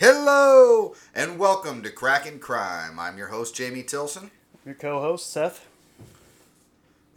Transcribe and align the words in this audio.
Hello 0.00 0.94
and 1.12 1.40
welcome 1.40 1.82
to 1.82 1.90
Crackin' 1.90 2.38
Crime. 2.38 3.00
I'm 3.00 3.18
your 3.18 3.26
host 3.26 3.56
Jamie 3.56 3.82
Tilson. 3.82 4.30
Your 4.64 4.76
co-host 4.76 5.28
Seth. 5.28 5.66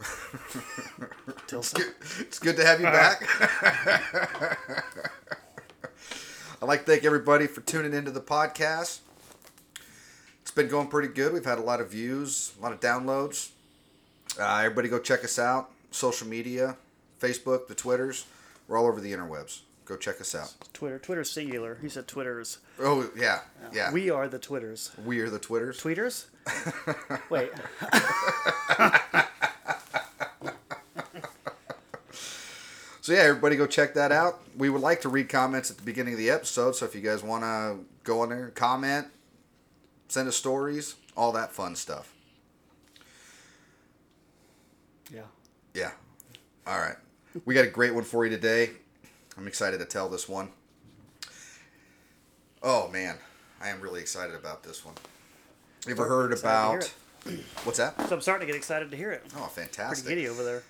It's 0.00 1.42
Tilson. 1.46 1.80
good, 1.80 1.94
it's 2.18 2.40
good 2.40 2.56
to 2.56 2.66
have 2.66 2.80
you 2.80 2.86
back. 2.86 3.22
I'd 6.60 6.66
like 6.66 6.80
to 6.80 6.86
thank 6.86 7.04
everybody 7.04 7.46
for 7.46 7.60
tuning 7.60 7.94
into 7.94 8.10
the 8.10 8.20
podcast. 8.20 8.98
It's 10.40 10.50
been 10.50 10.66
going 10.66 10.88
pretty 10.88 11.14
good. 11.14 11.32
We've 11.32 11.44
had 11.44 11.58
a 11.58 11.62
lot 11.62 11.80
of 11.80 11.88
views, 11.88 12.52
a 12.58 12.62
lot 12.64 12.72
of 12.72 12.80
downloads. 12.80 13.50
Uh, 14.40 14.56
everybody 14.56 14.88
go 14.88 14.98
check 14.98 15.22
us 15.22 15.38
out. 15.38 15.70
Social 15.92 16.26
media, 16.26 16.76
Facebook, 17.20 17.68
the 17.68 17.76
Twitters. 17.76 18.26
We're 18.66 18.76
all 18.76 18.88
over 18.88 19.00
the 19.00 19.12
interwebs. 19.12 19.60
Go 19.92 19.98
check 19.98 20.22
us 20.22 20.34
out. 20.34 20.54
Twitter. 20.72 20.98
Twitter's 20.98 21.30
singular. 21.30 21.76
He 21.82 21.90
said 21.90 22.08
Twitters. 22.08 22.60
Oh, 22.80 23.10
yeah. 23.14 23.40
Yeah. 23.74 23.92
We 23.92 24.08
are 24.08 24.26
the 24.26 24.38
Twitters. 24.38 24.90
we 25.04 25.20
are 25.20 25.28
the 25.28 25.38
Twitters. 25.38 25.78
Tweeters? 25.82 26.28
Wait. 27.30 27.50
So 33.02 33.12
yeah, 33.12 33.22
everybody 33.22 33.56
go 33.56 33.66
check 33.66 33.94
that 33.94 34.12
out. 34.12 34.40
We 34.56 34.70
would 34.70 34.80
like 34.80 35.00
to 35.00 35.08
read 35.08 35.28
comments 35.28 35.72
at 35.72 35.76
the 35.76 35.82
beginning 35.82 36.14
of 36.14 36.18
the 36.20 36.30
episode, 36.30 36.76
so 36.76 36.86
if 36.86 36.94
you 36.94 37.00
guys 37.00 37.20
want 37.20 37.42
to 37.42 37.84
go 38.04 38.20
on 38.20 38.28
there, 38.28 38.50
comment, 38.50 39.08
send 40.06 40.28
us 40.28 40.36
stories, 40.36 40.94
all 41.16 41.32
that 41.32 41.50
fun 41.50 41.74
stuff. 41.74 42.14
Yeah. 45.12 45.22
Yeah. 45.74 45.90
All 46.64 46.78
right. 46.78 46.94
We 47.44 47.54
got 47.54 47.64
a 47.64 47.70
great 47.70 47.92
one 47.92 48.04
for 48.04 48.24
you 48.24 48.30
today. 48.30 48.70
I'm 49.36 49.46
excited 49.46 49.78
to 49.78 49.84
tell 49.86 50.08
this 50.08 50.28
one. 50.28 50.50
Oh 52.62 52.88
man, 52.88 53.16
I 53.60 53.68
am 53.70 53.80
really 53.80 54.00
excited 54.00 54.34
about 54.34 54.62
this 54.62 54.84
one. 54.84 54.94
You 55.86 55.92
ever 55.92 56.06
heard 56.06 56.32
about 56.32 56.92
what's 57.64 57.78
that? 57.78 58.00
So 58.08 58.14
I'm 58.16 58.20
starting 58.20 58.46
to 58.46 58.52
get 58.52 58.56
excited 58.56 58.90
to 58.90 58.96
hear 58.96 59.10
it. 59.10 59.22
Oh, 59.36 59.50
Pretty 59.52 59.68
fantastic. 59.68 60.08
giddy 60.08 60.28
over 60.28 60.44
there. 60.44 60.62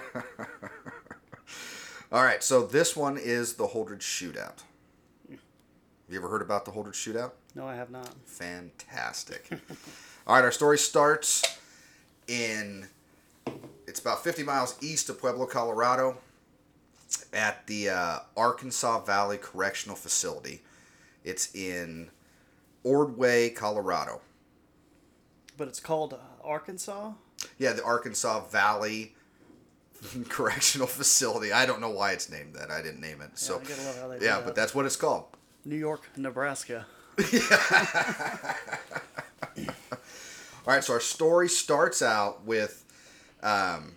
All 2.10 2.22
right, 2.22 2.42
so 2.42 2.66
this 2.66 2.96
one 2.96 3.18
is 3.18 3.54
the 3.54 3.66
Holdrege 3.68 4.00
Shootout. 4.00 4.62
You 5.28 6.16
ever 6.16 6.28
heard 6.28 6.40
about 6.40 6.64
the 6.64 6.70
Holdrege 6.70 6.94
Shootout? 6.94 7.32
No, 7.54 7.66
I 7.66 7.74
have 7.76 7.90
not. 7.90 8.08
Fantastic. 8.24 9.50
All 10.26 10.34
right, 10.36 10.44
our 10.44 10.50
story 10.50 10.78
starts 10.78 11.42
in, 12.26 12.86
it's 13.86 14.00
about 14.00 14.24
50 14.24 14.42
miles 14.42 14.76
east 14.80 15.10
of 15.10 15.20
Pueblo, 15.20 15.44
Colorado, 15.44 16.16
at 17.32 17.66
the 17.66 17.90
uh, 17.90 18.18
Arkansas 18.36 19.00
Valley 19.04 19.38
Correctional 19.38 19.96
Facility. 19.96 20.62
It's 21.24 21.54
in 21.54 22.10
Ordway, 22.84 23.50
Colorado. 23.50 24.20
But 25.56 25.68
it's 25.68 25.80
called 25.80 26.14
uh, 26.14 26.18
Arkansas. 26.44 27.12
Yeah, 27.58 27.72
the 27.72 27.84
Arkansas 27.84 28.46
Valley 28.46 29.14
Correctional 30.28 30.86
Facility. 30.86 31.52
I 31.52 31.66
don't 31.66 31.80
know 31.80 31.90
why 31.90 32.12
it's 32.12 32.30
named 32.30 32.54
that. 32.54 32.70
I 32.70 32.82
didn't 32.82 33.00
name 33.00 33.20
it. 33.20 33.38
So, 33.38 33.56
love 33.56 33.98
how 34.00 34.12
yeah, 34.12 34.36
that. 34.36 34.44
but 34.44 34.54
that's 34.54 34.74
what 34.74 34.86
it's 34.86 34.96
called. 34.96 35.24
New 35.64 35.76
York, 35.76 36.08
Nebraska. 36.16 36.86
All 40.66 40.74
right, 40.74 40.84
so 40.84 40.92
our 40.92 41.00
story 41.00 41.48
starts 41.48 42.02
out 42.02 42.44
with 42.44 42.84
um, 43.42 43.92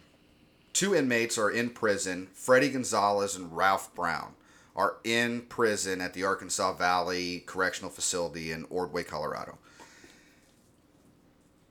two 0.73 0.95
inmates 0.95 1.37
are 1.37 1.49
in 1.49 1.69
prison. 1.69 2.27
Freddie 2.33 2.69
Gonzalez 2.69 3.35
and 3.35 3.55
Ralph 3.55 3.93
Brown 3.95 4.33
are 4.75 4.97
in 5.03 5.41
prison 5.41 6.01
at 6.01 6.13
the 6.13 6.23
Arkansas 6.23 6.73
Valley 6.73 7.43
Correctional 7.45 7.91
Facility 7.91 8.51
in 8.51 8.65
Ordway, 8.69 9.03
Colorado. 9.03 9.57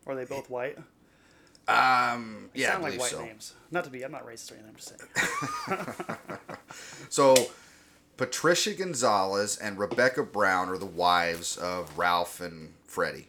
Are 0.07 0.15
they 0.15 0.25
both 0.25 0.51
white? 0.51 0.77
Um, 1.69 2.51
yeah, 2.55 2.69
I 2.69 2.71
Sound 2.73 2.83
like 2.83 2.99
white 2.99 3.11
so. 3.11 3.25
names. 3.25 3.55
Not 3.71 3.85
to 3.85 3.91
be. 3.91 4.03
I'm 4.03 4.11
not 4.11 4.27
racist 4.27 4.51
or 4.51 4.55
anything. 4.55 4.71
I'm 4.71 4.77
just 4.77 5.67
saying. 5.69 6.29
So, 7.09 7.35
Patricia 8.17 8.75
Gonzalez 8.75 9.57
and 9.57 9.79
Rebecca 9.79 10.23
Brown 10.23 10.69
are 10.69 10.79
the 10.79 10.87
wives 10.87 11.57
of 11.57 11.99
Ralph 11.99 12.41
and 12.41 12.75
Freddie. 12.85 13.29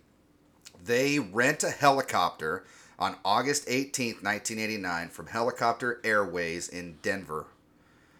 They 0.83 1.17
rent 1.17 1.63
a 1.63 1.69
helicopter 1.69 2.63
on 3.01 3.15
August 3.25 3.67
18th, 3.67 4.23
1989, 4.23 5.09
from 5.09 5.25
Helicopter 5.25 5.99
Airways 6.03 6.69
in 6.69 6.99
Denver. 7.01 7.47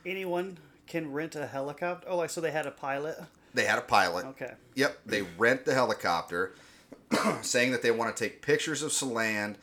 Anyone 0.03 0.58
can 0.88 1.14
rent 1.14 1.36
a 1.36 1.46
helicopter. 1.46 2.08
Oh, 2.09 2.18
like 2.18 2.31
so 2.31 2.42
they 2.42 2.50
had 2.50 2.66
a 2.66 2.72
pilot. 2.72 3.16
They 3.53 3.66
had 3.66 3.78
a 3.78 3.84
pilot. 3.84 4.25
Okay. 4.25 4.53
Yep, 4.74 5.02
they 5.06 5.22
rent 5.38 5.66
the 5.66 5.75
helicopter, 5.75 6.56
saying 7.44 7.72
that 7.74 7.84
they 7.84 7.91
want 7.91 8.16
to 8.16 8.24
take 8.24 8.41
pictures 8.41 8.81
of 8.81 8.90
Saland 8.90 9.56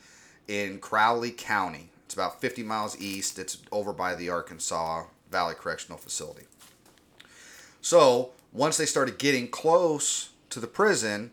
in 0.47 0.79
Crowley 0.79 1.31
County. 1.31 1.89
It's 2.05 2.13
about 2.13 2.39
50 2.39 2.63
miles 2.63 2.99
east. 2.99 3.37
It's 3.37 3.57
over 3.73 3.91
by 3.91 4.15
the 4.15 4.29
Arkansas 4.29 5.03
Valley 5.29 5.53
Correctional 5.53 5.97
Facility. 5.97 6.45
So, 7.81 8.31
once 8.53 8.77
they 8.77 8.85
started 8.85 9.19
getting 9.19 9.49
close 9.49 10.29
to 10.49 10.61
the 10.61 10.67
prison, 10.67 11.31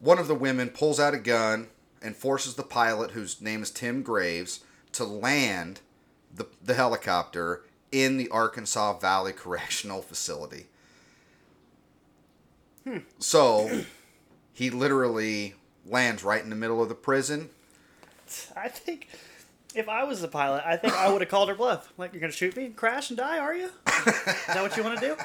one 0.00 0.18
of 0.18 0.26
the 0.26 0.34
women 0.34 0.70
pulls 0.70 0.98
out 0.98 1.12
a 1.12 1.18
gun 1.18 1.68
and 2.02 2.16
forces 2.16 2.54
the 2.54 2.62
pilot, 2.62 3.12
whose 3.12 3.40
name 3.40 3.62
is 3.62 3.70
Tim 3.70 4.02
Graves, 4.02 4.60
to 4.92 5.04
land 5.04 5.80
the, 6.34 6.46
the 6.62 6.74
helicopter 6.74 7.64
in 7.92 8.16
the 8.16 8.28
Arkansas 8.28 8.98
Valley 8.98 9.32
Correctional 9.32 10.02
Facility. 10.02 10.66
Hmm. 12.84 12.98
So, 13.18 13.84
he 14.52 14.70
literally 14.70 15.54
lands 15.86 16.24
right 16.24 16.42
in 16.42 16.50
the 16.50 16.56
middle 16.56 16.82
of 16.82 16.88
the 16.88 16.94
prison. 16.94 17.50
I 18.56 18.68
think 18.68 19.08
if 19.74 19.88
I 19.88 20.04
was 20.04 20.20
the 20.20 20.28
pilot, 20.28 20.62
I 20.64 20.76
think 20.76 20.94
I 20.94 21.10
would 21.10 21.20
have 21.20 21.30
called 21.30 21.48
her 21.48 21.54
bluff. 21.54 21.92
Like, 21.98 22.12
you're 22.12 22.20
gonna 22.20 22.32
shoot 22.32 22.56
me, 22.56 22.66
and 22.66 22.76
crash, 22.76 23.10
and 23.10 23.16
die, 23.16 23.38
are 23.38 23.54
you? 23.54 23.66
Is 23.66 24.04
that 24.46 24.62
what 24.62 24.76
you 24.76 24.82
want 24.82 25.00
to 25.00 25.06
do? 25.08 25.16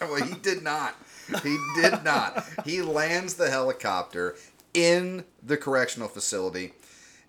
well, 0.00 0.22
he 0.22 0.34
did 0.34 0.62
not. 0.62 0.94
He 1.42 1.56
did 1.80 2.02
not. 2.02 2.44
He 2.64 2.82
lands 2.82 3.34
the 3.34 3.50
helicopter 3.50 4.36
in 4.74 5.24
the 5.42 5.56
correctional 5.56 6.08
facility, 6.08 6.72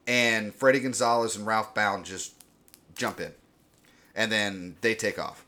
and 0.07 0.53
Freddie 0.53 0.79
Gonzalez 0.79 1.35
and 1.35 1.45
Ralph 1.45 1.73
Brown 1.73 2.03
just 2.03 2.33
jump 2.95 3.19
in, 3.19 3.33
and 4.15 4.31
then 4.31 4.75
they 4.81 4.95
take 4.95 5.19
off. 5.19 5.45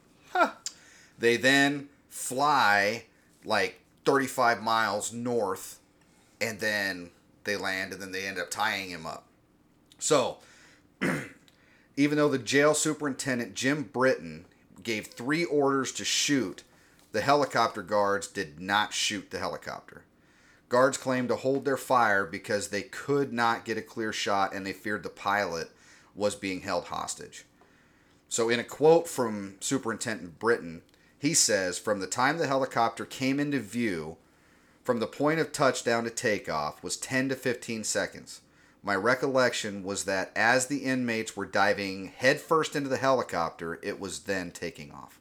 They 1.18 1.38
then 1.38 1.90
fly 2.10 3.06
like 3.46 3.80
35 4.06 4.62
miles 4.62 5.14
north, 5.14 5.80
and 6.42 6.60
then 6.60 7.12
they 7.44 7.56
land, 7.56 7.94
and 7.94 8.02
then 8.02 8.12
they 8.12 8.26
end 8.26 8.40
up 8.40 8.50
tying 8.50 8.90
him 8.90 9.06
up. 9.06 9.26
So, 10.00 10.38
even 11.96 12.18
though 12.18 12.30
the 12.30 12.38
jail 12.38 12.74
superintendent 12.74 13.54
Jim 13.54 13.84
Britton 13.84 14.46
gave 14.82 15.08
three 15.08 15.46
orders 15.46 15.92
to 15.94 16.04
shoot, 16.04 16.64
the 17.12 17.22
helicopter 17.22 17.82
guards 17.82 18.28
did 18.28 18.60
not 18.60 18.94
shoot 18.94 19.32
the 19.32 19.40
helicopter. 19.40 20.04
Guards 20.74 20.98
claimed 20.98 21.30
to 21.30 21.36
hold 21.36 21.66
their 21.66 21.78
fire 21.78 22.26
because 22.26 22.70
they 22.70 22.82
could 22.82 23.32
not 23.32 23.64
get 23.64 23.78
a 23.78 23.82
clear 23.84 24.12
shot 24.12 24.56
and 24.56 24.66
they 24.66 24.74
feared 24.74 25.04
the 25.04 25.10
pilot 25.10 25.70
was 26.16 26.34
being 26.34 26.62
held 26.62 26.86
hostage. 26.86 27.46
So, 28.28 28.50
in 28.50 28.60
a 28.60 28.64
quote 28.64 29.08
from 29.08 29.58
Superintendent 29.60 30.40
Britton, 30.40 30.82
he 31.20 31.36
says, 31.36 31.78
From 31.78 32.00
the 32.00 32.08
time 32.08 32.40
the 32.40 32.48
helicopter 32.48 33.06
came 33.06 33.40
into 33.40 33.60
view, 33.60 34.18
from 34.84 35.00
the 35.00 35.06
point 35.06 35.40
of 35.40 35.52
touchdown 35.52 36.06
to 36.06 36.10
takeoff 36.10 36.82
was 36.82 36.98
10 36.98 37.30
to 37.30 37.36
15 37.36 37.84
seconds. 37.84 38.42
My 38.82 38.96
recollection 38.96 39.84
was 39.84 40.06
that 40.06 40.32
as 40.36 40.66
the 40.66 40.86
inmates 40.86 41.38
were 41.38 41.46
diving 41.46 42.14
headfirst 42.18 42.76
into 42.76 42.90
the 42.90 42.98
helicopter, 42.98 43.80
it 43.84 44.00
was 44.00 44.22
then 44.22 44.50
taking 44.50 44.92
off. 44.92 45.20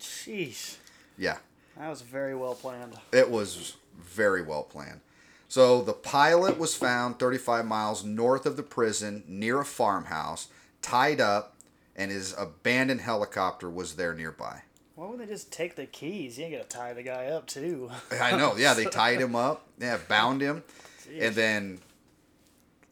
Jeez, 0.00 0.78
Yeah, 1.16 1.38
that 1.78 1.88
was 1.88 2.02
very 2.02 2.34
well 2.34 2.56
planned. 2.56 2.94
it 3.12 3.30
was 3.30 3.76
very 3.98 4.42
well 4.42 4.62
planned. 4.62 5.00
So 5.48 5.80
the 5.82 5.92
pilot 5.94 6.58
was 6.58 6.74
found 6.74 7.18
35 7.18 7.64
miles 7.64 8.04
north 8.04 8.44
of 8.44 8.56
the 8.56 8.62
prison 8.62 9.24
near 9.26 9.60
a 9.60 9.64
farmhouse, 9.64 10.48
tied 10.82 11.20
up, 11.20 11.56
and 11.96 12.10
his 12.10 12.34
abandoned 12.38 13.00
helicopter 13.00 13.68
was 13.70 13.96
there 13.96 14.14
nearby. 14.14 14.62
Why 14.94 15.06
wouldn't 15.06 15.26
they 15.26 15.32
just 15.32 15.52
take 15.52 15.76
the 15.76 15.86
keys? 15.86 16.38
You 16.38 16.44
ain't 16.44 16.54
gonna 16.54 16.64
tie 16.64 16.92
the 16.92 17.02
guy 17.02 17.26
up 17.26 17.46
too. 17.46 17.90
I 18.10 18.36
know. 18.36 18.56
Yeah, 18.56 18.74
they 18.74 18.84
tied 18.90 19.20
him 19.20 19.34
up. 19.36 19.66
Yeah, 19.78 19.98
bound 20.08 20.40
him, 20.40 20.64
Jeez. 21.08 21.22
and 21.22 21.34
then 21.36 21.78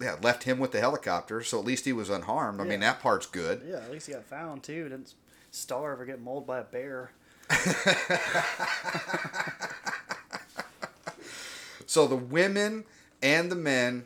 yeah, 0.00 0.16
left 0.22 0.44
him 0.44 0.58
with 0.58 0.72
the 0.72 0.80
helicopter. 0.80 1.42
So 1.42 1.58
at 1.58 1.64
least 1.64 1.84
he 1.84 1.92
was 1.92 2.08
unharmed. 2.08 2.60
I 2.60 2.64
mean, 2.64 2.80
that 2.80 3.00
part's 3.00 3.26
good. 3.26 3.62
yeah, 3.68 3.78
at 3.78 3.90
least 3.90 4.06
he 4.06 4.12
got 4.12 4.24
found 4.24 4.62
too. 4.62 4.84
Didn't 4.84 5.14
starve 5.50 6.00
or 6.00 6.04
get 6.04 6.20
mauled 6.20 6.46
by 6.46 6.60
a 6.60 6.64
bear. 6.64 7.10
So 11.86 12.06
the 12.06 12.16
women 12.16 12.84
and 13.22 13.50
the 13.50 13.56
men, 13.56 14.04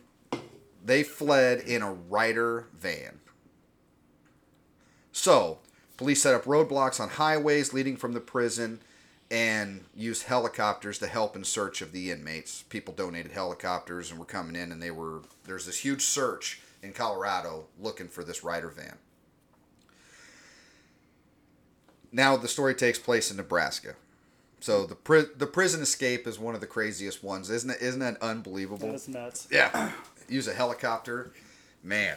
they 0.84 1.02
fled 1.02 1.60
in 1.60 1.82
a 1.82 1.92
Ryder 1.92 2.66
van. 2.78 3.20
So 5.12 5.58
police 5.96 6.22
set 6.22 6.34
up 6.34 6.44
roadblocks 6.44 7.00
on 7.00 7.08
highways 7.10 7.72
leading 7.72 7.96
from 7.96 8.12
the 8.12 8.20
prison, 8.20 8.80
and 9.30 9.84
used 9.94 10.24
helicopters 10.24 10.98
to 10.98 11.06
help 11.06 11.36
in 11.36 11.44
search 11.44 11.82
of 11.82 11.92
the 11.92 12.10
inmates. 12.10 12.64
People 12.64 12.92
donated 12.92 13.32
helicopters 13.32 14.10
and 14.10 14.18
were 14.18 14.26
coming 14.26 14.56
in, 14.56 14.72
and 14.72 14.82
they 14.82 14.90
were 14.90 15.22
there's 15.44 15.66
this 15.66 15.78
huge 15.78 16.02
search 16.02 16.60
in 16.82 16.92
Colorado 16.92 17.66
looking 17.78 18.08
for 18.08 18.24
this 18.24 18.42
Ryder 18.42 18.70
van. 18.70 18.96
Now 22.12 22.36
the 22.36 22.48
story 22.48 22.74
takes 22.74 22.98
place 22.98 23.30
in 23.30 23.36
Nebraska. 23.36 23.94
So 24.60 24.84
the 24.86 24.94
pri- 24.94 25.26
the 25.36 25.46
prison 25.46 25.82
escape 25.82 26.26
is 26.26 26.38
one 26.38 26.54
of 26.54 26.60
the 26.60 26.66
craziest 26.66 27.24
ones, 27.24 27.50
isn't 27.50 27.70
it? 27.70 27.80
Isn't 27.80 28.00
that 28.00 28.20
unbelievable? 28.22 28.88
That 28.88 28.94
is 28.94 29.08
nuts. 29.08 29.48
Yeah. 29.50 29.92
Use 30.28 30.46
a 30.46 30.54
helicopter. 30.54 31.32
Man. 31.82 32.16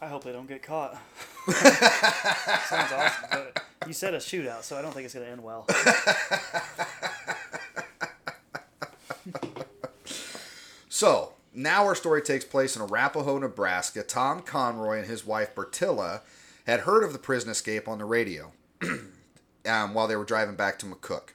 I 0.00 0.06
hope 0.06 0.24
they 0.24 0.32
don't 0.32 0.48
get 0.48 0.62
caught. 0.62 0.96
Sounds 1.48 2.92
awesome. 2.92 3.28
But 3.30 3.64
you 3.86 3.92
said 3.92 4.14
a 4.14 4.18
shootout, 4.18 4.62
so 4.62 4.76
I 4.76 4.82
don't 4.82 4.92
think 4.92 5.04
it's 5.04 5.14
going 5.14 5.26
to 5.26 5.32
end 5.32 5.42
well. 5.42 5.66
So, 11.02 11.32
now 11.52 11.84
our 11.86 11.96
story 11.96 12.22
takes 12.22 12.44
place 12.44 12.76
in 12.76 12.82
Arapahoe, 12.82 13.38
Nebraska. 13.38 14.04
Tom 14.04 14.40
Conroy 14.40 14.98
and 14.98 15.06
his 15.08 15.26
wife 15.26 15.52
Bertilla 15.52 16.20
had 16.64 16.80
heard 16.80 17.02
of 17.02 17.12
the 17.12 17.18
prison 17.18 17.50
escape 17.50 17.88
on 17.88 17.98
the 17.98 18.04
radio 18.04 18.52
um, 19.66 19.94
while 19.94 20.06
they 20.06 20.14
were 20.14 20.24
driving 20.24 20.54
back 20.54 20.78
to 20.78 20.86
McCook. 20.86 21.30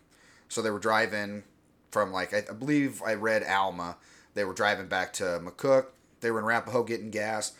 So 0.49 0.61
they 0.61 0.71
were 0.71 0.79
driving 0.79 1.43
from, 1.91 2.11
like, 2.11 2.33
I, 2.33 2.43
I 2.49 2.53
believe 2.53 3.01
I 3.05 3.13
read 3.13 3.43
Alma. 3.43 3.97
They 4.33 4.45
were 4.45 4.53
driving 4.53 4.87
back 4.87 5.13
to 5.13 5.41
McCook. 5.43 5.87
They 6.21 6.31
were 6.31 6.39
in 6.39 6.45
Arapahoe 6.45 6.83
getting 6.83 7.11
gas. 7.11 7.53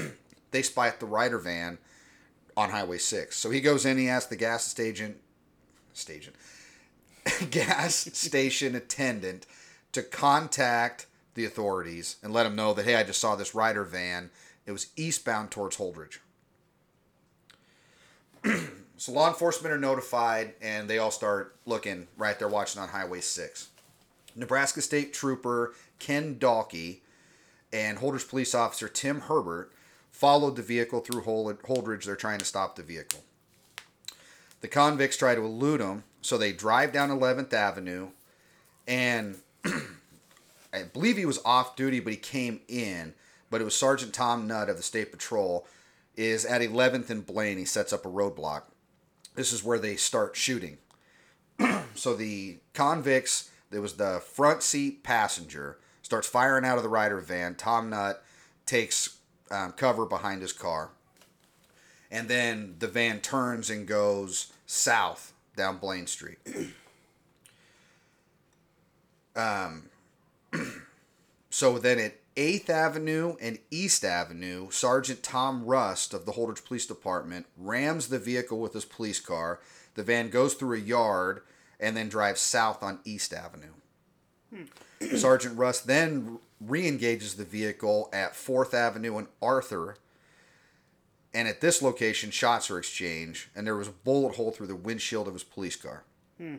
they 0.50 0.62
spot 0.62 1.00
the 1.00 1.06
Ryder 1.06 1.38
van 1.38 1.78
on 2.56 2.70
Highway 2.70 2.98
6. 2.98 3.36
So 3.36 3.50
he 3.50 3.60
goes 3.60 3.84
in, 3.84 3.98
he 3.98 4.08
asks 4.08 4.30
the 4.30 4.36
gas 4.36 4.64
station, 4.64 5.16
station, 5.92 6.32
gas 7.50 7.94
station 8.12 8.74
attendant 8.74 9.46
to 9.92 10.02
contact 10.02 11.06
the 11.34 11.44
authorities 11.44 12.16
and 12.22 12.32
let 12.32 12.44
them 12.44 12.56
know 12.56 12.72
that, 12.74 12.84
hey, 12.84 12.96
I 12.96 13.02
just 13.02 13.20
saw 13.20 13.36
this 13.36 13.54
Ryder 13.54 13.84
van. 13.84 14.30
It 14.64 14.72
was 14.72 14.88
eastbound 14.96 15.50
towards 15.50 15.76
Holdrege. 15.76 16.18
so 18.96 19.12
law 19.12 19.28
enforcement 19.28 19.74
are 19.74 19.78
notified 19.78 20.54
and 20.62 20.88
they 20.88 20.98
all 20.98 21.10
start 21.10 21.56
looking 21.66 22.08
right 22.16 22.38
there 22.38 22.48
watching 22.48 22.80
on 22.80 22.88
Highway 22.88 23.20
6. 23.20 23.68
Nebraska 24.34 24.82
State 24.82 25.12
Trooper 25.12 25.74
Ken 25.98 26.36
Dalkey 26.36 27.00
and 27.72 27.98
Holdrege 27.98 28.28
Police 28.28 28.54
Officer 28.54 28.88
Tim 28.88 29.22
Herbert 29.22 29.72
followed 30.10 30.56
the 30.56 30.62
vehicle 30.62 31.00
through 31.00 31.22
Holdrege. 31.22 32.04
They're 32.04 32.16
trying 32.16 32.38
to 32.38 32.44
stop 32.44 32.76
the 32.76 32.82
vehicle. 32.82 33.22
The 34.60 34.68
convicts 34.68 35.16
try 35.16 35.34
to 35.34 35.44
elude 35.44 35.80
them, 35.80 36.04
so 36.22 36.38
they 36.38 36.52
drive 36.52 36.92
down 36.92 37.10
11th 37.10 37.52
Avenue, 37.52 38.08
and 38.88 39.36
I 40.72 40.84
believe 40.92 41.16
he 41.18 41.26
was 41.26 41.38
off 41.44 41.76
duty, 41.76 42.00
but 42.00 42.12
he 42.12 42.18
came 42.18 42.60
in. 42.66 43.14
But 43.50 43.60
it 43.60 43.64
was 43.64 43.76
Sergeant 43.76 44.12
Tom 44.12 44.46
Nutt 44.46 44.68
of 44.68 44.76
the 44.76 44.82
State 44.82 45.12
Patrol 45.12 45.66
is 46.16 46.44
at 46.44 46.62
11th 46.62 47.10
and 47.10 47.24
Blaine. 47.24 47.58
He 47.58 47.64
sets 47.64 47.92
up 47.92 48.04
a 48.04 48.10
roadblock. 48.10 48.62
This 49.36 49.52
is 49.52 49.62
where 49.62 49.78
they 49.78 49.96
start 49.96 50.34
shooting. 50.34 50.78
so 51.94 52.14
the 52.14 52.58
convicts, 52.74 53.50
there 53.70 53.82
was 53.82 53.94
the 53.94 54.20
front 54.20 54.62
seat 54.62 55.04
passenger, 55.04 55.78
starts 56.02 56.26
firing 56.26 56.64
out 56.64 56.78
of 56.78 56.82
the 56.82 56.88
Ryder 56.88 57.20
van. 57.20 57.54
Tom 57.54 57.90
Nutt 57.90 58.24
takes 58.64 59.18
um, 59.50 59.72
cover 59.72 60.06
behind 60.06 60.42
his 60.42 60.52
car. 60.52 60.90
And 62.10 62.28
then 62.28 62.76
the 62.78 62.88
van 62.88 63.20
turns 63.20 63.68
and 63.70 63.86
goes 63.86 64.52
south 64.66 65.32
down 65.56 65.78
Blaine 65.78 66.06
Street. 66.06 66.38
um, 69.36 69.90
so 71.50 71.78
then 71.78 71.98
at 71.98 72.14
8th 72.36 72.68
Avenue 72.68 73.36
and 73.40 73.58
East 73.70 74.04
Avenue, 74.04 74.70
Sergeant 74.70 75.22
Tom 75.22 75.64
Rust 75.64 76.12
of 76.12 76.26
the 76.26 76.32
Holdrege 76.32 76.64
Police 76.64 76.86
Department 76.86 77.46
rams 77.56 78.08
the 78.08 78.18
vehicle 78.18 78.60
with 78.60 78.74
his 78.74 78.84
police 78.84 79.20
car. 79.20 79.60
The 79.94 80.02
van 80.02 80.28
goes 80.28 80.54
through 80.54 80.76
a 80.76 80.80
yard 80.80 81.40
and 81.80 81.96
then 81.96 82.08
drives 82.08 82.40
south 82.40 82.82
on 82.82 83.00
East 83.04 83.32
Avenue. 83.32 83.72
Hmm. 84.54 85.16
Sergeant 85.16 85.58
Rust 85.58 85.86
then 85.86 86.38
re 86.60 86.86
engages 86.86 87.34
the 87.34 87.44
vehicle 87.44 88.08
at 88.12 88.32
4th 88.32 88.74
Avenue 88.74 89.16
and 89.16 89.28
Arthur. 89.40 89.96
And 91.32 91.48
at 91.48 91.60
this 91.60 91.82
location, 91.82 92.30
shots 92.30 92.70
are 92.70 92.78
exchanged, 92.78 93.48
and 93.54 93.66
there 93.66 93.76
was 93.76 93.88
a 93.88 93.92
bullet 93.92 94.36
hole 94.36 94.52
through 94.52 94.68
the 94.68 94.76
windshield 94.76 95.28
of 95.28 95.34
his 95.34 95.44
police 95.44 95.76
car. 95.76 96.04
Hmm. 96.38 96.56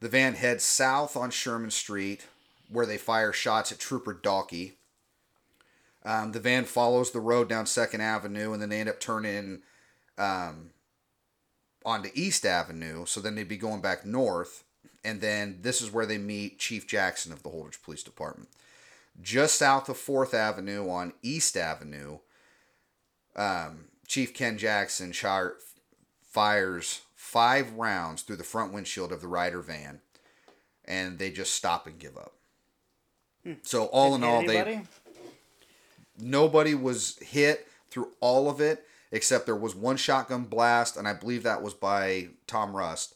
The 0.00 0.08
van 0.08 0.34
heads 0.34 0.64
south 0.64 1.16
on 1.16 1.30
Sherman 1.30 1.70
Street, 1.70 2.26
where 2.68 2.86
they 2.86 2.96
fire 2.96 3.32
shots 3.32 3.72
at 3.72 3.78
Trooper 3.78 4.14
Dalkey. 4.14 4.72
Um, 6.04 6.32
the 6.32 6.40
van 6.40 6.64
follows 6.64 7.10
the 7.10 7.20
road 7.20 7.48
down 7.48 7.66
Second 7.66 8.02
Avenue, 8.02 8.52
and 8.52 8.60
then 8.60 8.68
they 8.68 8.80
end 8.80 8.88
up 8.88 9.00
turning 9.00 9.62
um, 10.18 10.70
onto 11.84 12.10
East 12.14 12.44
Avenue. 12.44 13.06
So 13.06 13.20
then 13.20 13.34
they'd 13.34 13.48
be 13.48 13.56
going 13.56 13.80
back 13.80 14.04
north, 14.04 14.64
and 15.02 15.20
then 15.20 15.58
this 15.62 15.80
is 15.80 15.90
where 15.90 16.06
they 16.06 16.18
meet 16.18 16.58
Chief 16.58 16.86
Jackson 16.86 17.32
of 17.32 17.42
the 17.42 17.48
Holdrege 17.48 17.82
Police 17.82 18.02
Department. 18.02 18.48
Just 19.22 19.56
south 19.56 19.88
of 19.88 19.96
Fourth 19.96 20.34
Avenue 20.34 20.90
on 20.90 21.12
East 21.22 21.56
Avenue, 21.56 22.18
um, 23.36 23.86
Chief 24.06 24.34
Ken 24.34 24.58
Jackson 24.58 25.12
shot, 25.12 25.52
fires 26.22 27.02
five 27.14 27.72
rounds 27.72 28.22
through 28.22 28.36
the 28.36 28.44
front 28.44 28.72
windshield 28.72 29.12
of 29.12 29.20
the 29.20 29.28
Ryder 29.28 29.62
van, 29.62 30.00
and 30.84 31.18
they 31.18 31.30
just 31.30 31.54
stop 31.54 31.86
and 31.86 31.98
give 31.98 32.16
up. 32.16 32.34
So 33.62 33.86
all 33.86 34.14
in 34.14 34.24
all, 34.24 34.44
they 34.44 34.82
nobody 36.18 36.74
was 36.74 37.18
hit 37.18 37.66
through 37.90 38.08
all 38.20 38.48
of 38.48 38.60
it 38.60 38.84
except 39.12 39.46
there 39.46 39.54
was 39.54 39.76
one 39.76 39.96
shotgun 39.96 40.44
blast, 40.44 40.96
and 40.96 41.06
I 41.06 41.12
believe 41.12 41.44
that 41.44 41.62
was 41.62 41.72
by 41.72 42.30
Tom 42.48 42.74
Rust. 42.74 43.14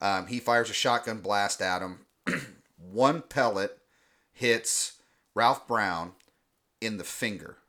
Um, 0.00 0.26
he 0.26 0.40
fires 0.40 0.70
a 0.70 0.74
shotgun 0.74 1.20
blast 1.20 1.62
at 1.62 1.82
him. 1.82 2.00
one 2.76 3.22
pellet 3.22 3.78
hits 4.32 5.00
Ralph 5.34 5.68
Brown 5.68 6.12
in 6.80 6.98
the 6.98 7.04
finger. 7.04 7.58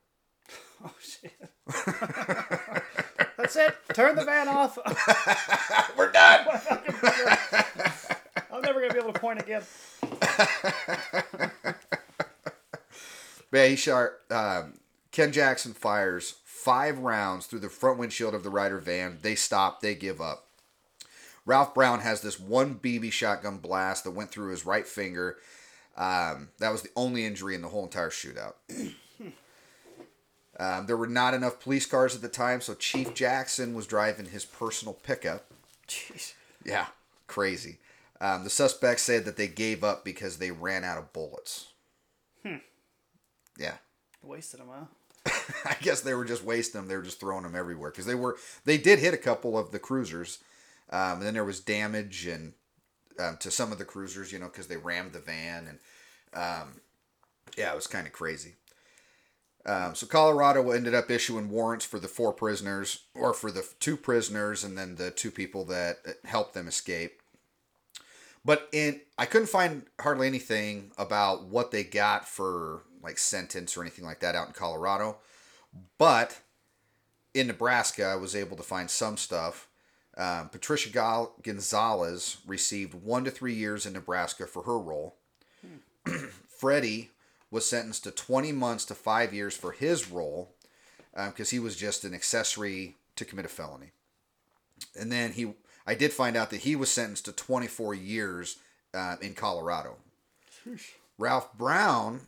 Oh 0.83 0.91
shit. 0.99 1.31
That's 3.37 3.55
it. 3.55 3.75
Turn 3.93 4.15
the 4.15 4.25
van 4.25 4.47
off. 4.47 4.79
We're 5.95 6.11
done. 6.11 6.47
I'm 8.51 8.63
never 8.63 8.81
gonna 8.81 8.91
be 8.91 8.99
able 8.99 9.13
to 9.13 9.19
point 9.19 9.41
again. 9.41 9.61
Yeah, 13.51 13.67
he 13.67 13.75
shot. 13.75 14.11
Um, 14.29 14.79
Ken 15.11 15.31
Jackson 15.31 15.73
fires 15.73 16.35
five 16.45 16.99
rounds 16.99 17.45
through 17.45 17.59
the 17.59 17.69
front 17.69 17.99
windshield 17.99 18.33
of 18.33 18.43
the 18.43 18.49
Ryder 18.49 18.79
van. 18.79 19.19
They 19.21 19.35
stop. 19.35 19.81
They 19.81 19.95
give 19.95 20.21
up. 20.21 20.45
Ralph 21.45 21.73
Brown 21.73 21.99
has 22.01 22.21
this 22.21 22.39
one 22.39 22.75
BB 22.75 23.11
shotgun 23.11 23.57
blast 23.57 24.03
that 24.03 24.11
went 24.11 24.31
through 24.31 24.51
his 24.51 24.65
right 24.65 24.87
finger. 24.87 25.37
Um, 25.97 26.49
that 26.59 26.71
was 26.71 26.83
the 26.83 26.91
only 26.95 27.25
injury 27.25 27.55
in 27.55 27.61
the 27.61 27.67
whole 27.67 27.83
entire 27.83 28.09
shootout. 28.09 28.53
um, 30.59 30.85
there 30.85 30.95
were 30.95 31.07
not 31.07 31.33
enough 31.33 31.59
police 31.59 31.85
cars 31.85 32.15
at 32.15 32.21
the 32.21 32.29
time, 32.29 32.61
so 32.61 32.73
Chief 32.75 33.13
Jackson 33.13 33.73
was 33.73 33.87
driving 33.87 34.27
his 34.27 34.45
personal 34.45 34.93
pickup. 34.93 35.47
Jeez. 35.87 36.33
Yeah, 36.63 36.85
crazy. 37.27 37.79
Um, 38.21 38.43
the 38.43 38.49
suspects 38.51 39.01
said 39.01 39.25
that 39.25 39.35
they 39.35 39.47
gave 39.47 39.83
up 39.83 40.05
because 40.05 40.37
they 40.37 40.51
ran 40.51 40.83
out 40.83 40.99
of 40.99 41.11
bullets. 41.11 41.73
Yeah. 43.57 43.73
Wasted 44.21 44.59
him, 44.59 44.67
huh? 44.71 45.31
I 45.65 45.75
guess 45.81 46.01
they 46.01 46.13
were 46.13 46.25
just 46.25 46.43
wasting 46.43 46.79
them. 46.79 46.87
They 46.87 46.95
were 46.95 47.01
just 47.01 47.19
throwing 47.19 47.43
them 47.43 47.55
everywhere 47.55 47.91
because 47.91 48.05
they 48.05 48.15
were. 48.15 48.37
They 48.63 48.77
did 48.77 48.99
hit 48.99 49.13
a 49.13 49.17
couple 49.17 49.57
of 49.57 49.71
the 49.71 49.79
cruisers, 49.79 50.39
um, 50.89 51.13
and 51.17 51.23
then 51.23 51.33
there 51.33 51.43
was 51.43 51.59
damage 51.59 52.25
and 52.27 52.53
um, 53.19 53.37
to 53.39 53.51
some 53.51 53.71
of 53.71 53.77
the 53.77 53.85
cruisers, 53.85 54.31
you 54.31 54.39
know, 54.39 54.47
because 54.47 54.67
they 54.67 54.77
rammed 54.77 55.13
the 55.13 55.19
van 55.19 55.67
and 55.67 55.79
um, 56.33 56.81
yeah, 57.57 57.71
it 57.71 57.75
was 57.75 57.87
kind 57.87 58.07
of 58.07 58.13
crazy. 58.13 58.53
Um, 59.65 59.93
so 59.93 60.07
Colorado 60.07 60.71
ended 60.71 60.95
up 60.95 61.11
issuing 61.11 61.49
warrants 61.49 61.85
for 61.85 61.99
the 61.99 62.07
four 62.07 62.33
prisoners, 62.33 63.03
or 63.13 63.31
for 63.33 63.51
the 63.51 63.67
two 63.79 63.95
prisoners, 63.95 64.63
and 64.63 64.75
then 64.75 64.95
the 64.95 65.11
two 65.11 65.29
people 65.29 65.65
that 65.65 65.97
helped 66.25 66.55
them 66.55 66.67
escape. 66.67 67.20
But 68.43 68.67
in 68.71 69.01
I 69.17 69.25
couldn't 69.25 69.49
find 69.49 69.83
hardly 69.99 70.27
anything 70.27 70.91
about 70.97 71.45
what 71.45 71.71
they 71.71 71.83
got 71.83 72.27
for 72.27 72.83
like 73.03 73.17
sentence 73.17 73.75
or 73.75 73.81
anything 73.81 74.05
like 74.05 74.19
that 74.21 74.35
out 74.35 74.47
in 74.47 74.53
Colorado. 74.53 75.17
But 75.97 76.41
in 77.33 77.47
Nebraska, 77.47 78.05
I 78.05 78.15
was 78.15 78.35
able 78.35 78.57
to 78.57 78.63
find 78.63 78.89
some 78.89 79.17
stuff. 79.17 79.67
Um, 80.17 80.49
Patricia 80.49 80.89
Gal- 80.89 81.35
Gonzalez 81.41 82.37
received 82.45 82.93
one 82.93 83.23
to 83.23 83.31
three 83.31 83.53
years 83.53 83.85
in 83.85 83.93
Nebraska 83.93 84.45
for 84.45 84.63
her 84.63 84.77
role. 84.77 85.15
Freddie 86.59 87.11
was 87.49 87.65
sentenced 87.65 88.03
to 88.03 88.11
20 88.11 88.51
months 88.51 88.85
to 88.85 88.95
five 88.95 89.33
years 89.33 89.55
for 89.55 89.71
his 89.71 90.09
role 90.09 90.53
because 91.13 91.49
he 91.49 91.59
was 91.59 91.75
just 91.75 92.03
an 92.03 92.13
accessory 92.13 92.97
to 93.15 93.25
commit 93.25 93.45
a 93.45 93.49
felony. 93.49 93.91
And 94.99 95.11
then 95.11 95.33
he, 95.33 95.53
I 95.85 95.95
did 95.95 96.13
find 96.13 96.35
out 96.35 96.49
that 96.51 96.61
he 96.61 96.75
was 96.75 96.91
sentenced 96.91 97.25
to 97.25 97.31
24 97.31 97.93
years 97.95 98.57
uh, 98.93 99.15
in 99.21 99.33
Colorado. 99.33 99.95
Ralph 101.17 101.53
Brown, 101.57 102.21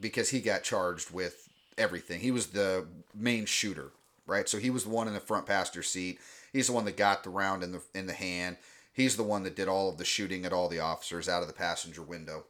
because 0.00 0.30
he 0.30 0.40
got 0.40 0.62
charged 0.62 1.10
with 1.10 1.48
everything, 1.78 2.20
he 2.20 2.30
was 2.30 2.48
the 2.48 2.86
main 3.14 3.46
shooter, 3.46 3.90
right? 4.26 4.48
So 4.48 4.58
he 4.58 4.70
was 4.70 4.84
the 4.84 4.90
one 4.90 5.08
in 5.08 5.14
the 5.14 5.20
front 5.20 5.46
passenger 5.46 5.82
seat. 5.82 6.20
He's 6.52 6.66
the 6.66 6.72
one 6.72 6.84
that 6.84 6.96
got 6.96 7.22
the 7.22 7.30
round 7.30 7.62
in 7.62 7.72
the 7.72 7.82
in 7.94 8.06
the 8.06 8.12
hand. 8.12 8.56
He's 8.92 9.16
the 9.16 9.22
one 9.22 9.44
that 9.44 9.56
did 9.56 9.68
all 9.68 9.88
of 9.88 9.98
the 9.98 10.04
shooting 10.04 10.44
at 10.44 10.52
all 10.52 10.68
the 10.68 10.80
officers 10.80 11.28
out 11.28 11.42
of 11.42 11.48
the 11.48 11.54
passenger 11.54 12.02
window. 12.02 12.44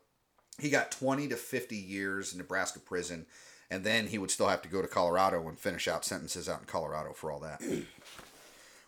He 0.58 0.70
got 0.70 0.90
20 0.90 1.28
to 1.28 1.36
50 1.36 1.76
years 1.76 2.32
in 2.32 2.38
Nebraska 2.38 2.80
prison, 2.80 3.26
and 3.70 3.84
then 3.84 4.08
he 4.08 4.18
would 4.18 4.30
still 4.30 4.48
have 4.48 4.62
to 4.62 4.68
go 4.68 4.82
to 4.82 4.88
Colorado 4.88 5.46
and 5.48 5.58
finish 5.58 5.86
out 5.86 6.04
sentences 6.04 6.48
out 6.48 6.60
in 6.60 6.66
Colorado 6.66 7.12
for 7.12 7.30
all 7.30 7.40
that. 7.40 7.62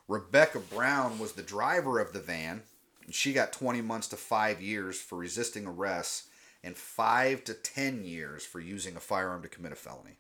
Rebecca 0.09 0.59
Brown 0.59 1.19
was 1.19 1.33
the 1.33 1.43
driver 1.43 1.99
of 2.01 2.13
the 2.13 2.21
van. 2.21 2.63
and 3.05 3.15
She 3.15 3.33
got 3.33 3.53
20 3.53 3.81
months 3.83 4.09
to 4.09 4.17
five 4.17 4.61
years 4.61 5.01
for 5.01 5.19
resisting 5.19 5.67
arrest 5.67 6.25
and 6.65 6.77
five 6.77 7.45
to 7.45 7.55
10 7.55 8.05
years 8.05 8.45
for 8.45 8.61
using 8.61 8.97
a 8.97 9.01
firearm 9.01 9.43
to 9.43 9.49
commit 9.49 9.73
a 9.73 9.77
felony. 9.77 10.17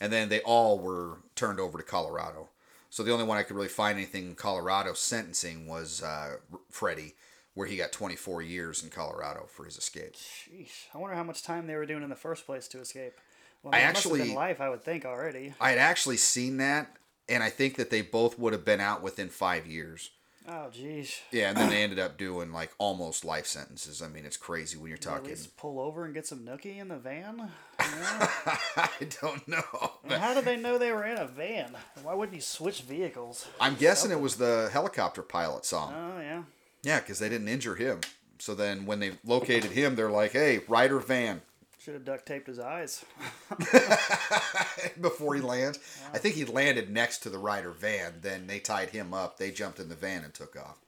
And 0.00 0.12
then 0.12 0.28
they 0.28 0.40
all 0.40 0.78
were 0.78 1.18
turned 1.34 1.58
over 1.60 1.78
to 1.78 1.84
Colorado. 1.84 2.48
So 2.90 3.02
the 3.02 3.12
only 3.12 3.24
one 3.24 3.36
I 3.38 3.42
could 3.42 3.56
really 3.56 3.68
find 3.68 3.96
anything 3.98 4.28
in 4.28 4.34
Colorado 4.34 4.92
sentencing 4.94 5.66
was 5.66 6.02
uh, 6.02 6.36
Freddie, 6.70 7.14
where 7.54 7.66
he 7.66 7.76
got 7.76 7.92
24 7.92 8.42
years 8.42 8.82
in 8.82 8.90
Colorado 8.90 9.46
for 9.48 9.64
his 9.64 9.76
escape. 9.76 10.14
Sheesh. 10.14 10.86
I 10.94 10.98
wonder 10.98 11.16
how 11.16 11.22
much 11.24 11.42
time 11.42 11.66
they 11.66 11.74
were 11.74 11.84
doing 11.86 12.02
in 12.02 12.08
the 12.08 12.16
first 12.16 12.46
place 12.46 12.66
to 12.68 12.80
escape. 12.80 13.14
Well, 13.62 13.74
I 13.74 13.80
it 13.80 13.86
must 13.92 14.04
have 14.04 14.12
been 14.12 14.20
actually- 14.22 14.36
life, 14.36 14.60
I 14.60 14.68
would 14.70 14.82
think 14.84 15.04
already. 15.04 15.54
I 15.60 15.70
had 15.70 15.78
actually 15.78 16.16
seen 16.16 16.58
that, 16.58 16.96
and 17.28 17.42
I 17.42 17.50
think 17.50 17.76
that 17.76 17.90
they 17.90 18.02
both 18.02 18.38
would 18.38 18.52
have 18.52 18.64
been 18.64 18.80
out 18.80 19.02
within 19.02 19.28
five 19.28 19.66
years. 19.66 20.10
Oh, 20.50 20.70
jeez. 20.72 21.20
Yeah, 21.30 21.50
and 21.50 21.58
then 21.58 21.68
they 21.68 21.82
ended 21.82 21.98
up 21.98 22.16
doing 22.16 22.52
like 22.54 22.70
almost 22.78 23.22
life 23.22 23.44
sentences. 23.46 24.00
I 24.00 24.08
mean, 24.08 24.24
it's 24.24 24.38
crazy 24.38 24.78
when 24.78 24.86
you're 24.88 24.94
At 24.96 25.02
talking. 25.02 25.36
pull 25.58 25.78
over 25.78 26.06
and 26.06 26.14
get 26.14 26.26
some 26.26 26.38
nookie 26.40 26.78
in 26.78 26.88
the 26.88 26.96
van. 26.96 27.50
You 27.80 27.94
know? 28.00 28.28
I 28.76 28.88
don't 29.22 29.46
know. 29.48 29.92
And 30.04 30.14
how 30.14 30.34
did 30.34 30.44
they 30.44 30.56
know 30.56 30.78
they 30.78 30.90
were 30.90 31.04
in 31.04 31.16
a 31.18 31.26
van? 31.26 31.76
Why 32.02 32.14
wouldn't 32.14 32.34
you 32.34 32.40
switch 32.40 32.80
vehicles? 32.82 33.46
I'm 33.60 33.76
guessing 33.76 34.10
it 34.10 34.20
was 34.20 34.36
the 34.36 34.68
helicopter 34.72 35.22
pilot 35.22 35.64
saw 35.64 35.88
him. 35.90 35.96
Oh 35.96 36.20
yeah. 36.20 36.42
Yeah, 36.82 37.00
because 37.00 37.18
they 37.18 37.28
didn't 37.28 37.48
injure 37.48 37.74
him. 37.76 38.00
So 38.38 38.54
then 38.54 38.84
when 38.86 39.00
they 39.00 39.12
located 39.24 39.72
him, 39.72 39.94
they're 39.96 40.10
like, 40.10 40.32
"Hey, 40.32 40.60
Ryder 40.68 40.98
van." 41.00 41.42
Should 41.80 41.94
have 41.94 42.04
duct 42.04 42.26
taped 42.26 42.48
his 42.48 42.58
eyes. 42.58 43.04
Before 45.00 45.34
he 45.34 45.40
lands, 45.40 45.78
I 46.12 46.18
think 46.18 46.34
he 46.34 46.44
landed 46.44 46.90
next 46.90 47.18
to 47.20 47.30
the 47.30 47.38
Ryder 47.38 47.70
van. 47.70 48.14
Then 48.20 48.48
they 48.48 48.58
tied 48.58 48.90
him 48.90 49.14
up. 49.14 49.38
They 49.38 49.52
jumped 49.52 49.78
in 49.78 49.88
the 49.88 49.94
van 49.94 50.24
and 50.24 50.34
took 50.34 50.56
off. 50.56 50.78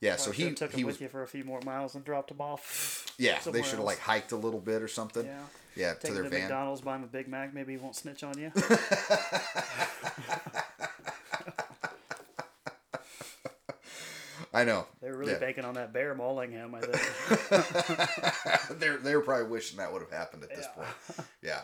Yeah, 0.00 0.16
so 0.16 0.32
he 0.32 0.52
took 0.52 0.72
him 0.72 0.78
he 0.78 0.84
was 0.84 0.96
with 0.96 1.02
you 1.02 1.08
for 1.08 1.22
a 1.22 1.26
few 1.26 1.44
more 1.44 1.60
miles 1.62 1.94
and 1.94 2.04
dropped 2.04 2.30
him 2.30 2.40
off. 2.40 3.06
yeah. 3.18 3.38
They 3.38 3.62
should 3.62 3.76
have 3.76 3.84
like 3.84 4.00
hiked 4.00 4.32
a 4.32 4.36
little 4.36 4.60
bit 4.60 4.82
or 4.82 4.88
something. 4.88 5.24
Yeah. 5.24 5.40
Yeah, 5.76 5.94
Take 5.94 6.02
to 6.02 6.12
their 6.12 6.22
to 6.24 6.28
van. 6.28 6.40
McDonald's, 6.42 6.82
buy 6.82 6.94
him 6.96 7.02
a 7.04 7.06
Big 7.06 7.26
Mac. 7.26 7.52
Maybe 7.52 7.72
he 7.72 7.78
won't 7.78 7.96
snitch 7.96 8.22
on 8.22 8.38
you. 8.38 8.52
I 14.54 14.64
know. 14.64 14.86
They 15.02 15.10
were 15.10 15.18
really 15.18 15.32
Yeah. 15.32 15.38
banking 15.38 15.64
on 15.64 15.74
that 15.74 15.92
bear 15.92 16.14
mauling 16.14 16.52
him. 16.52 16.74
I 16.74 16.80
think. 16.80 17.02
they're 18.80 18.96
they 18.98 19.14
were 19.16 19.22
probably 19.22 19.46
wishing 19.48 19.78
that 19.78 19.92
would 19.92 20.02
have 20.02 20.10
happened 20.12 20.42
at 20.44 20.50
this 20.54 20.66
Yeah. 20.76 20.84
point. 20.84 21.28
Yeah, 21.42 21.60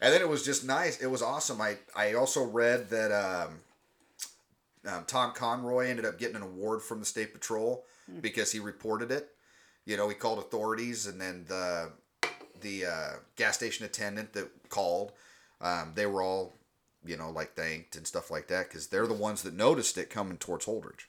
and 0.00 0.12
then 0.12 0.20
it 0.20 0.28
was 0.28 0.44
just 0.44 0.64
nice. 0.64 0.98
It 1.00 1.06
was 1.06 1.22
awesome. 1.22 1.60
I 1.60 1.76
I 1.94 2.14
also 2.14 2.44
read 2.44 2.90
that 2.90 3.12
um, 3.12 3.60
um, 4.86 5.04
Tom 5.06 5.32
Conroy 5.32 5.86
ended 5.88 6.04
up 6.04 6.18
getting 6.18 6.36
an 6.36 6.42
award 6.42 6.82
from 6.82 7.00
the 7.00 7.06
state 7.06 7.32
patrol 7.32 7.84
because 8.20 8.52
he 8.52 8.58
reported 8.60 9.10
it. 9.10 9.30
You 9.84 9.96
know, 9.96 10.08
he 10.08 10.14
called 10.14 10.38
authorities, 10.38 11.06
and 11.06 11.20
then 11.20 11.44
the 11.48 11.92
the 12.60 12.86
uh, 12.86 13.10
gas 13.36 13.56
station 13.56 13.84
attendant 13.86 14.32
that 14.32 14.48
called, 14.68 15.12
um, 15.60 15.92
they 15.94 16.06
were 16.06 16.22
all 16.22 16.54
you 17.04 17.16
know 17.16 17.30
like 17.30 17.54
thanked 17.54 17.96
and 17.96 18.06
stuff 18.06 18.30
like 18.30 18.48
that 18.48 18.68
because 18.68 18.88
they're 18.88 19.06
the 19.06 19.14
ones 19.14 19.42
that 19.42 19.54
noticed 19.54 19.96
it 19.96 20.10
coming 20.10 20.36
towards 20.38 20.66
Holdrege. 20.66 21.06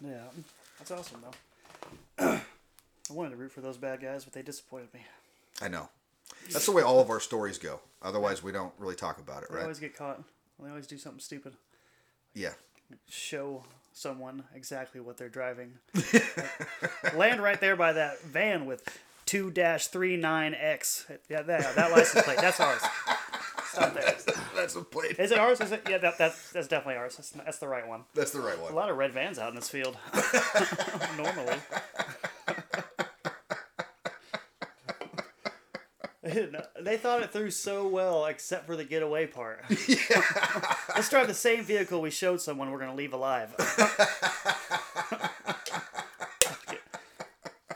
yeah, 0.00 0.24
that's 0.78 0.90
awesome 0.90 1.22
though. 1.22 2.40
I 3.10 3.12
wanted 3.12 3.30
to 3.30 3.36
root 3.36 3.52
for 3.52 3.60
those 3.60 3.76
bad 3.76 4.00
guys, 4.00 4.24
but 4.24 4.32
they 4.32 4.42
disappointed 4.42 4.92
me. 4.92 5.00
I 5.62 5.68
know. 5.68 5.88
That's 6.52 6.66
the 6.66 6.72
way 6.72 6.82
all 6.82 7.00
of 7.00 7.10
our 7.10 7.20
stories 7.20 7.58
go. 7.58 7.80
Otherwise, 8.02 8.42
we 8.42 8.52
don't 8.52 8.72
really 8.78 8.94
talk 8.94 9.18
about 9.18 9.42
it, 9.42 9.48
right? 9.48 9.50
They 9.50 9.56
right? 9.56 9.62
always 9.62 9.78
get 9.78 9.96
caught. 9.96 10.22
They 10.62 10.68
always 10.68 10.86
do 10.86 10.98
something 10.98 11.20
stupid. 11.20 11.54
Yeah. 12.34 12.52
Show 13.08 13.64
someone 13.92 14.44
exactly 14.54 15.00
what 15.00 15.16
they're 15.16 15.28
driving. 15.28 15.74
Land 17.16 17.42
right 17.42 17.60
there 17.60 17.76
by 17.76 17.92
that 17.92 18.20
van 18.22 18.66
with 18.66 18.82
two 19.26 19.50
39 19.50 20.54
X. 20.54 21.06
Yeah, 21.28 21.42
that, 21.42 21.74
that 21.76 21.90
license 21.90 22.24
plate. 22.24 22.38
That's 22.40 22.60
ours. 22.60 22.82
Stop 23.72 23.94
there. 23.94 24.16
That's 24.56 24.76
a 24.76 24.82
plate. 24.82 25.18
Is 25.18 25.30
it 25.30 25.38
ours? 25.38 25.60
Is 25.60 25.72
it? 25.72 25.82
Yeah, 25.88 25.98
that, 25.98 26.18
that 26.18 26.34
that's 26.52 26.68
definitely 26.68 26.96
ours. 26.96 27.16
That's, 27.16 27.30
that's 27.30 27.58
the 27.58 27.68
right 27.68 27.86
one. 27.86 28.04
That's 28.14 28.30
the 28.32 28.40
right 28.40 28.58
one. 28.60 28.72
A 28.72 28.74
lot 28.74 28.90
of 28.90 28.96
red 28.96 29.12
vans 29.12 29.38
out 29.38 29.50
in 29.50 29.54
this 29.54 29.68
field. 29.68 29.96
Normally. 31.16 31.58
they 36.80 36.96
thought 36.96 37.22
it 37.22 37.32
through 37.32 37.50
so 37.50 37.88
well, 37.88 38.26
except 38.26 38.66
for 38.66 38.76
the 38.76 38.84
getaway 38.84 39.26
part. 39.26 39.64
Yeah. 39.86 40.22
Let's 40.94 41.08
drive 41.08 41.26
the 41.26 41.34
same 41.34 41.64
vehicle 41.64 42.00
we 42.00 42.10
showed 42.10 42.40
someone 42.40 42.70
we're 42.70 42.78
going 42.78 42.90
to 42.90 42.96
leave 42.96 43.12
alive. 43.12 43.54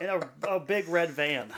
In 0.01 0.09
a, 0.09 0.21
a 0.49 0.61
big 0.61 0.89
red 0.89 1.11
van. 1.11 1.51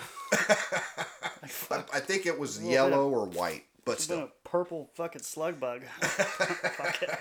I, 1.92 2.00
think 2.00 2.26
it 2.26 2.38
was 2.38 2.62
yellow 2.62 3.08
or 3.08 3.26
white, 3.26 3.64
but 3.84 3.96
Been 3.96 4.02
still. 4.02 4.18
a 4.20 4.28
purple 4.48 4.90
fucking 4.94 5.22
slug 5.22 5.60
bug. 5.60 5.82
Fuck 6.00 7.02
it. 7.02 7.18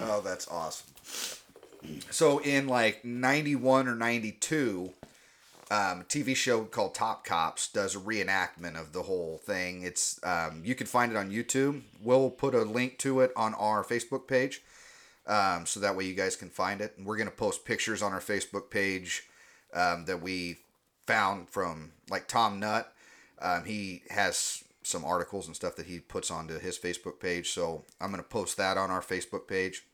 Oh, 0.00 0.20
that's 0.22 0.48
awesome. 0.48 0.86
So 2.10 2.38
in 2.38 2.66
like 2.66 3.04
91 3.04 3.88
or 3.88 3.94
92, 3.94 4.92
um, 5.70 6.00
a 6.00 6.04
TV 6.04 6.34
show 6.34 6.64
called 6.64 6.94
Top 6.94 7.24
Cops 7.24 7.68
does 7.70 7.94
a 7.94 7.98
reenactment 7.98 8.80
of 8.80 8.92
the 8.92 9.02
whole 9.02 9.38
thing. 9.44 9.82
It's 9.82 10.18
um, 10.24 10.62
you 10.64 10.74
can 10.74 10.86
find 10.86 11.12
it 11.12 11.16
on 11.18 11.30
YouTube. 11.30 11.82
We'll 12.02 12.30
put 12.30 12.54
a 12.54 12.62
link 12.62 12.98
to 12.98 13.20
it 13.20 13.32
on 13.36 13.54
our 13.54 13.84
Facebook 13.84 14.26
page, 14.26 14.62
um, 15.26 15.66
so 15.66 15.80
that 15.80 15.94
way 15.96 16.04
you 16.04 16.14
guys 16.14 16.36
can 16.36 16.48
find 16.48 16.80
it. 16.80 16.94
And 16.96 17.06
we're 17.06 17.16
gonna 17.18 17.30
post 17.30 17.64
pictures 17.64 18.02
on 18.02 18.12
our 18.12 18.20
Facebook 18.20 18.70
page 18.70 19.24
um, 19.74 20.06
that 20.06 20.22
we 20.22 20.56
found 21.08 21.48
from 21.48 21.92
like 22.10 22.28
Tom 22.28 22.60
Nutt. 22.60 22.92
Um, 23.40 23.64
he 23.64 24.02
has 24.10 24.62
some 24.82 25.06
articles 25.06 25.46
and 25.46 25.56
stuff 25.56 25.74
that 25.76 25.86
he 25.86 26.00
puts 26.00 26.30
onto 26.30 26.58
his 26.58 26.78
Facebook 26.78 27.18
page, 27.18 27.50
so 27.50 27.84
I'm 27.98 28.10
gonna 28.10 28.22
post 28.22 28.58
that 28.58 28.76
on 28.76 28.90
our 28.90 29.00
Facebook 29.00 29.48
page. 29.48 29.84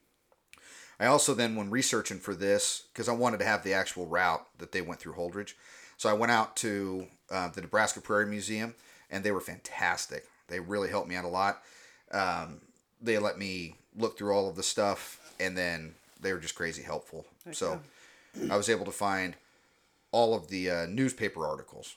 I 0.98 1.06
also 1.06 1.34
then, 1.34 1.54
when 1.54 1.70
researching 1.70 2.18
for 2.18 2.34
this, 2.34 2.84
because 2.92 3.08
I 3.08 3.12
wanted 3.12 3.38
to 3.38 3.44
have 3.44 3.62
the 3.62 3.74
actual 3.74 4.06
route 4.06 4.44
that 4.58 4.72
they 4.72 4.80
went 4.80 5.00
through 5.00 5.14
Holdrege, 5.14 5.54
so 5.96 6.08
I 6.08 6.14
went 6.14 6.32
out 6.32 6.56
to 6.56 7.06
uh, 7.30 7.48
the 7.48 7.60
Nebraska 7.60 8.00
Prairie 8.00 8.26
Museum, 8.26 8.74
and 9.10 9.22
they 9.22 9.32
were 9.32 9.40
fantastic. 9.40 10.26
They 10.48 10.58
really 10.58 10.88
helped 10.88 11.08
me 11.08 11.14
out 11.14 11.24
a 11.24 11.28
lot. 11.28 11.62
Um, 12.10 12.60
they 13.00 13.18
let 13.18 13.38
me 13.38 13.76
look 13.96 14.18
through 14.18 14.32
all 14.32 14.48
of 14.48 14.56
the 14.56 14.62
stuff, 14.64 15.20
and 15.38 15.56
then 15.56 15.94
they 16.20 16.32
were 16.32 16.40
just 16.40 16.56
crazy 16.56 16.82
helpful. 16.82 17.24
so 17.52 17.80
I 18.50 18.56
was 18.56 18.68
able 18.68 18.84
to 18.84 18.92
find 18.92 19.36
all 20.14 20.32
of 20.32 20.46
the 20.46 20.70
uh, 20.70 20.86
newspaper 20.86 21.44
articles. 21.44 21.96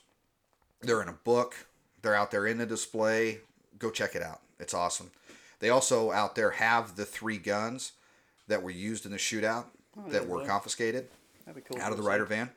They're 0.82 1.00
in 1.00 1.08
a 1.08 1.12
book. 1.12 1.54
They're 2.02 2.16
out 2.16 2.32
there 2.32 2.48
in 2.48 2.58
the 2.58 2.66
display. 2.66 3.38
Go 3.78 3.92
check 3.92 4.16
it 4.16 4.22
out. 4.24 4.40
It's 4.58 4.74
awesome. 4.74 5.12
They 5.60 5.70
also 5.70 6.10
out 6.10 6.34
there 6.34 6.50
have 6.50 6.96
the 6.96 7.04
three 7.04 7.38
guns 7.38 7.92
that 8.48 8.60
were 8.60 8.72
used 8.72 9.06
in 9.06 9.12
the 9.12 9.18
shootout 9.18 9.66
that 10.08 10.26
were 10.26 10.44
confiscated 10.44 11.06
cool. 11.70 11.80
out 11.80 11.92
of 11.92 11.96
the 11.96 12.02
Ryder 12.02 12.24
van. 12.24 12.50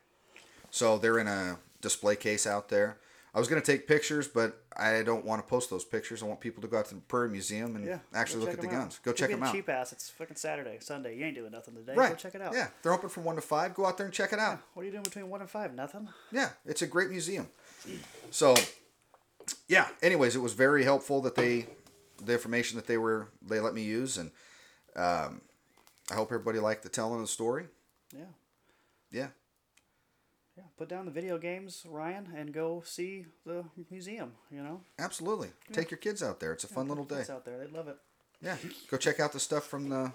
So 0.72 0.98
they're 0.98 1.20
in 1.20 1.28
a 1.28 1.58
display 1.80 2.16
case 2.16 2.48
out 2.48 2.70
there. 2.70 2.98
I 3.34 3.40
was 3.40 3.48
gonna 3.48 3.62
take 3.62 3.88
pictures, 3.88 4.28
but 4.28 4.62
I 4.76 5.04
don't 5.04 5.24
want 5.24 5.42
to 5.42 5.50
post 5.50 5.70
those 5.70 5.86
pictures. 5.86 6.22
I 6.22 6.26
want 6.26 6.42
people 6.42 6.62
to 6.64 6.68
go 6.68 6.78
out 6.80 6.86
to 6.88 6.96
the 6.96 7.02
Prairie 7.02 7.30
Museum 7.30 7.78
and 7.78 7.86
Yeah. 7.86 8.00
actually 8.14 8.42
look 8.42 8.54
at 8.54 8.60
the 8.62 8.68
out. 8.68 8.72
guns. 8.74 9.00
Go 9.04 9.12
Could 9.12 9.18
check 9.20 9.30
them 9.32 9.42
out. 9.44 9.54
Cheap 9.54 9.70
ass. 9.70 9.94
It's 9.94 10.10
fucking 10.10 10.36
Saturday, 10.36 10.78
Sunday. 10.82 11.16
You 11.18 11.26
ain't 11.26 11.36
doing 11.36 11.52
nothing 11.52 11.76
today. 11.76 11.94
Right. 11.96 12.10
Go 12.10 12.16
check 12.16 12.36
it 12.36 12.42
out. 12.42 12.54
Yeah, 12.54 12.68
they're 12.84 12.92
open 12.94 13.08
from 13.10 13.24
one 13.24 13.36
to 13.38 13.42
five. 13.42 13.74
Go 13.74 13.86
out 13.86 13.96
there 13.98 14.06
and 14.06 14.14
check 14.14 14.34
it 14.34 14.40
out. 14.40 14.60
What 14.74 14.84
are 14.84 14.86
you 14.86 14.92
doing 14.92 15.04
between 15.04 15.30
one 15.30 15.40
and 15.40 15.50
five? 15.50 15.74
Nothing. 15.74 16.10
Yeah, 16.32 16.50
it's 16.66 16.82
a 16.82 16.88
great 16.88 17.10
museum. 17.10 17.50
So, 18.32 18.54
yeah. 19.68 19.88
Anyways, 20.02 20.36
it 20.36 20.40
was 20.40 20.54
very 20.54 20.84
helpful 20.84 21.22
that 21.22 21.36
they, 21.36 21.68
the 22.22 22.34
information 22.34 22.76
that 22.76 22.88
they 22.88 22.98
were 22.98 23.30
they 23.42 23.60
let 23.62 23.74
me 23.74 23.84
use, 23.84 24.18
and 24.18 24.32
um, 24.98 25.42
I 26.12 26.16
hope 26.16 26.28
everybody 26.34 26.60
liked 26.60 26.84
the 26.84 26.90
telling 26.90 27.16
of 27.16 27.22
the 27.22 27.28
story. 27.28 27.68
Yeah. 28.14 28.26
Yeah, 29.10 29.28
Yeah. 30.58 30.64
Put 30.78 30.90
down 30.90 31.06
the 31.06 31.12
video 31.12 31.38
games, 31.38 31.86
Ryan, 31.88 32.28
and 32.36 32.54
go 32.54 32.84
see 32.86 33.26
the 33.46 33.64
museum. 33.90 34.34
You 34.52 34.62
know, 34.64 34.82
absolutely. 35.00 35.50
Take 35.72 35.92
your 35.92 35.98
kids 35.98 36.22
out 36.22 36.40
there. 36.40 36.52
It's 36.52 36.64
a 36.66 36.68
fun 36.68 36.88
little 36.90 37.06
day. 37.06 37.24
Out 37.30 37.46
there. 37.46 37.58
They 37.58 37.68
love 37.68 37.88
it. 37.88 37.96
Yeah, 38.42 38.58
go 38.90 38.98
check 38.98 39.20
out 39.20 39.32
the 39.34 39.40
stuff 39.40 39.66
from 39.68 39.90
the 39.90 40.12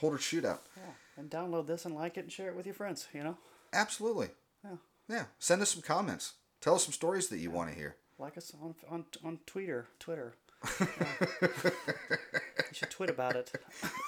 Holdrege 0.00 0.20
Shootout. 0.20 0.60
Yeah. 0.76 0.92
And 1.16 1.30
download 1.30 1.66
this 1.66 1.84
and 1.86 1.94
like 1.94 2.16
it 2.18 2.20
and 2.20 2.32
share 2.32 2.48
it 2.48 2.56
with 2.56 2.66
your 2.66 2.74
friends. 2.74 3.08
You 3.12 3.24
know, 3.24 3.36
Absolutely. 3.72 4.28
Yeah. 4.64 4.76
Yeah. 5.08 5.24
Send 5.38 5.60
us 5.62 5.70
some 5.70 5.82
comments. 5.82 6.34
Tell 6.60 6.74
us 6.74 6.84
some 6.84 6.92
stories 6.92 7.28
that 7.28 7.38
you 7.38 7.50
want 7.50 7.70
to 7.70 7.74
hear. 7.74 7.96
like 8.18 8.36
us 8.38 8.52
on 8.62 8.74
on 8.90 9.04
on 9.24 9.38
Twitter. 9.46 9.88
Twitter. 9.98 10.34
Yeah. 10.78 10.86
you 11.42 11.50
should 12.72 12.90
tweet 12.90 13.10
about 13.10 13.34
it. 13.34 13.50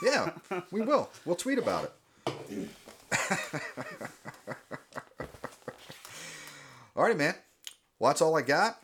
Yeah, 0.04 0.32
we 0.70 0.82
will. 0.82 1.08
We'll 1.24 1.36
tweet 1.36 1.58
about 1.58 1.84
it. 1.84 2.68
Alrighty, 6.96 7.16
man. 7.16 7.34
Well, 7.98 8.10
that's 8.10 8.20
all 8.22 8.36
I 8.36 8.42
got. 8.42 8.78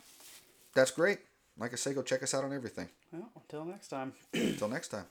That's 0.75 0.91
great. 0.91 1.19
Like 1.59 1.73
I 1.73 1.77
say, 1.77 1.93
go 1.93 2.03
check 2.03 2.23
us 2.23 2.35
out 2.35 2.45
on 2.45 2.53
everything. 2.53 2.89
Well, 3.13 3.31
until 3.37 3.65
next 3.65 3.89
time. 3.89 4.13
Until 4.33 4.69
next 4.69 4.89
time. 4.89 5.05